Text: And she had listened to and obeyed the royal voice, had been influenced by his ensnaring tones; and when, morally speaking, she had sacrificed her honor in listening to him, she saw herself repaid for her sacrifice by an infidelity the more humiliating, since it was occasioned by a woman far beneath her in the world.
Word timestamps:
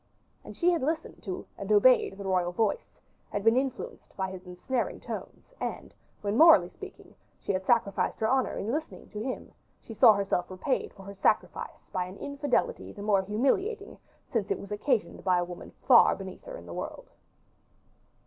And 0.43 0.57
she 0.57 0.71
had 0.71 0.81
listened 0.81 1.21
to 1.25 1.45
and 1.59 1.71
obeyed 1.71 2.17
the 2.17 2.23
royal 2.23 2.51
voice, 2.51 2.99
had 3.29 3.43
been 3.43 3.55
influenced 3.55 4.17
by 4.17 4.31
his 4.31 4.47
ensnaring 4.47 4.99
tones; 4.99 5.53
and 5.59 5.93
when, 6.21 6.35
morally 6.39 6.69
speaking, 6.69 7.13
she 7.39 7.51
had 7.51 7.63
sacrificed 7.67 8.19
her 8.19 8.27
honor 8.27 8.57
in 8.57 8.71
listening 8.71 9.09
to 9.09 9.21
him, 9.21 9.51
she 9.79 9.93
saw 9.93 10.13
herself 10.13 10.49
repaid 10.49 10.91
for 10.93 11.03
her 11.03 11.13
sacrifice 11.13 11.87
by 11.93 12.05
an 12.05 12.17
infidelity 12.17 12.91
the 12.91 13.03
more 13.03 13.21
humiliating, 13.21 13.95
since 14.33 14.49
it 14.49 14.57
was 14.57 14.71
occasioned 14.71 15.23
by 15.23 15.37
a 15.37 15.45
woman 15.45 15.69
far 15.87 16.15
beneath 16.15 16.45
her 16.45 16.57
in 16.57 16.65
the 16.65 16.73
world. 16.73 17.11